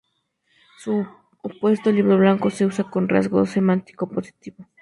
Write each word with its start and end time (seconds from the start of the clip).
Su 0.79 1.05
opuesto, 1.43 1.91
"libro 1.91 2.17
blanco", 2.17 2.49
se 2.49 2.65
usa 2.65 2.83
con 2.85 3.03
un 3.03 3.09
rasgo 3.09 3.45
semántico 3.45 4.09
positivo. 4.09 4.65